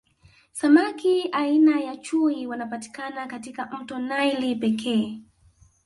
[0.51, 5.19] samaki aina ya chui wanapatikana katika mto naili pekee